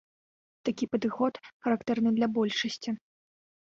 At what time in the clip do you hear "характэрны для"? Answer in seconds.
1.63-2.27